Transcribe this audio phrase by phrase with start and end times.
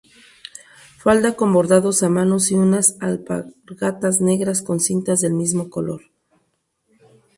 [0.97, 6.01] Falda con bordados a mano y unas alpargatas negras con cintas del mismo color.